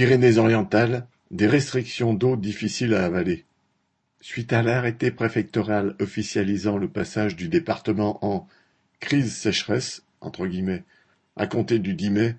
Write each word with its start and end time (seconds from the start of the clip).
Pyrénées-Orientales, 0.00 1.06
des 1.30 1.46
restrictions 1.46 2.14
d'eau 2.14 2.34
difficiles 2.34 2.94
à 2.94 3.04
avaler. 3.04 3.44
Suite 4.22 4.54
à 4.54 4.62
l'arrêté 4.62 5.10
préfectoral 5.10 5.94
officialisant 6.00 6.78
le 6.78 6.88
passage 6.88 7.36
du 7.36 7.48
département 7.48 8.18
en 8.24 8.48
crise 8.98 9.36
sécheresse 9.36 10.02
à 11.36 11.46
compter 11.46 11.78
du 11.78 11.92
10 11.92 12.10
mai, 12.12 12.36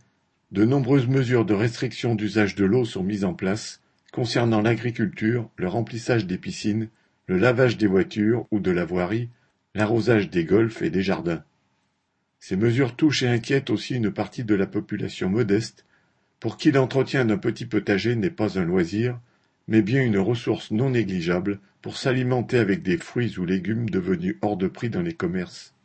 de 0.51 0.65
nombreuses 0.65 1.05
mesures 1.05 1.45
de 1.45 1.53
restriction 1.53 2.15
d'usage 2.15 2.55
de 2.55 2.65
l'eau 2.65 2.83
sont 2.83 3.03
mises 3.03 3.25
en 3.25 3.35
place 3.35 3.79
concernant 4.11 4.61
l'agriculture, 4.61 5.47
le 5.55 5.67
remplissage 5.67 6.25
des 6.25 6.39
piscines, 6.39 6.89
le 7.27 7.37
lavage 7.37 7.77
des 7.77 7.85
voitures 7.85 8.47
ou 8.49 8.59
de 8.59 8.71
la 8.71 8.85
voirie, 8.85 9.29
l'arrosage 9.75 10.31
des 10.31 10.45
golfs 10.45 10.81
et 10.81 10.89
des 10.89 11.03
jardins. 11.03 11.43
Ces 12.39 12.55
mesures 12.55 12.95
touchent 12.95 13.21
et 13.21 13.27
inquiètent 13.27 13.69
aussi 13.69 13.97
une 13.97 14.09
partie 14.09 14.43
de 14.43 14.55
la 14.55 14.65
population 14.65 15.29
modeste, 15.29 15.85
pour 16.41 16.57
qui 16.57 16.71
l'entretien 16.71 17.23
d'un 17.23 17.37
petit 17.37 17.67
potager 17.67 18.15
n'est 18.15 18.31
pas 18.31 18.57
un 18.59 18.65
loisir, 18.65 19.19
mais 19.67 19.83
bien 19.83 20.03
une 20.03 20.17
ressource 20.17 20.71
non 20.71 20.89
négligeable 20.89 21.59
pour 21.83 21.97
s'alimenter 21.97 22.57
avec 22.57 22.81
des 22.81 22.97
fruits 22.97 23.37
ou 23.37 23.45
légumes 23.45 23.89
devenus 23.89 24.37
hors 24.41 24.57
de 24.57 24.67
prix 24.67 24.89
dans 24.89 25.03
les 25.03 25.13
commerces. 25.13 25.75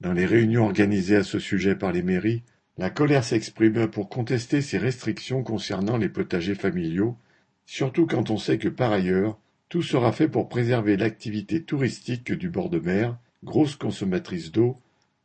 Dans 0.00 0.12
les 0.12 0.26
réunions 0.26 0.64
organisées 0.64 1.16
à 1.16 1.22
ce 1.22 1.38
sujet 1.38 1.76
par 1.76 1.92
les 1.92 2.02
mairies, 2.02 2.42
la 2.76 2.90
colère 2.90 3.22
s'exprime 3.22 3.86
pour 3.86 4.08
contester 4.08 4.62
ces 4.62 4.78
restrictions 4.78 5.44
concernant 5.44 5.96
les 5.96 6.08
potagers 6.08 6.56
familiaux, 6.56 7.16
surtout 7.64 8.08
quand 8.08 8.30
on 8.30 8.36
sait 8.36 8.58
que 8.58 8.68
par 8.68 8.90
ailleurs, 8.90 9.38
tout 9.68 9.82
sera 9.82 10.10
fait 10.10 10.28
pour 10.28 10.48
préserver 10.48 10.96
l'activité 10.96 11.62
touristique 11.62 12.32
du 12.32 12.50
bord 12.50 12.68
de 12.68 12.80
mer, 12.80 13.16
grosse 13.44 13.76
consommatrice 13.76 14.50
d'eau, 14.50 14.76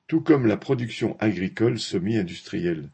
tout 0.05 0.21
comme 0.21 0.45
la 0.45 0.57
production 0.57 1.17
agricole 1.19 1.79
semi-industrielle. 1.79 2.89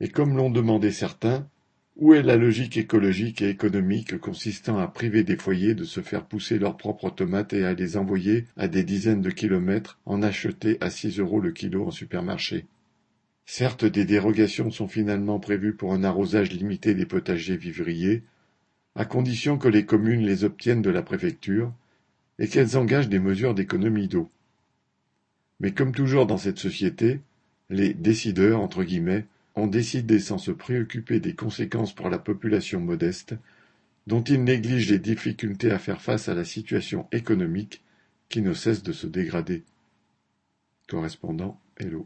Et 0.00 0.08
comme 0.08 0.36
l'ont 0.36 0.50
demandé 0.50 0.90
certains, 0.90 1.48
où 1.96 2.12
est 2.12 2.22
la 2.22 2.36
logique 2.36 2.76
écologique 2.76 3.40
et 3.40 3.48
économique 3.48 4.18
consistant 4.18 4.78
à 4.78 4.88
priver 4.88 5.22
des 5.22 5.36
foyers 5.36 5.74
de 5.74 5.84
se 5.84 6.00
faire 6.00 6.26
pousser 6.26 6.58
leurs 6.58 6.76
propres 6.76 7.10
tomates 7.10 7.52
et 7.52 7.64
à 7.64 7.74
les 7.74 7.96
envoyer 7.96 8.46
à 8.56 8.66
des 8.66 8.82
dizaines 8.82 9.22
de 9.22 9.30
kilomètres 9.30 10.00
en 10.04 10.22
acheter 10.22 10.76
à 10.80 10.90
six 10.90 11.20
euros 11.20 11.40
le 11.40 11.52
kilo 11.52 11.86
en 11.86 11.92
supermarché? 11.92 12.66
Certes, 13.46 13.84
des 13.84 14.04
dérogations 14.04 14.70
sont 14.70 14.88
finalement 14.88 15.38
prévues 15.38 15.74
pour 15.74 15.92
un 15.92 16.02
arrosage 16.02 16.50
limité 16.50 16.94
des 16.94 17.06
potagers 17.06 17.56
vivriers, 17.56 18.24
à 18.96 19.04
condition 19.04 19.58
que 19.58 19.68
les 19.68 19.84
communes 19.84 20.24
les 20.24 20.44
obtiennent 20.44 20.82
de 20.82 20.90
la 20.90 21.02
préfecture 21.02 21.72
et 22.38 22.48
qu'elles 22.48 22.76
engagent 22.76 23.08
des 23.08 23.18
mesures 23.20 23.54
d'économie 23.54 24.08
d'eau. 24.08 24.30
Mais 25.60 25.72
comme 25.72 25.92
toujours 25.92 26.26
dans 26.26 26.38
cette 26.38 26.58
société, 26.58 27.20
les 27.70 27.94
décideurs, 27.94 28.60
entre 28.60 28.82
guillemets, 28.82 29.26
ont 29.56 29.66
décidé 29.66 30.18
sans 30.18 30.38
se 30.38 30.50
préoccuper 30.50 31.20
des 31.20 31.34
conséquences 31.34 31.94
pour 31.94 32.10
la 32.10 32.18
population 32.18 32.80
modeste, 32.80 33.34
dont 34.06 34.22
ils 34.22 34.42
négligent 34.42 34.90
les 34.90 34.98
difficultés 34.98 35.70
à 35.70 35.78
faire 35.78 36.02
face 36.02 36.28
à 36.28 36.34
la 36.34 36.44
situation 36.44 37.06
économique 37.12 37.82
qui 38.28 38.42
ne 38.42 38.52
cesse 38.52 38.82
de 38.82 38.92
se 38.92 39.06
dégrader. 39.06 39.64
Correspondant 40.88 41.60
Hello. 41.78 42.02